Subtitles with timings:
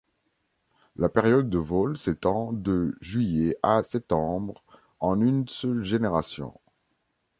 [0.95, 4.63] La période de vol s'étend de juillet à septembre
[4.99, 6.55] en une seule génération.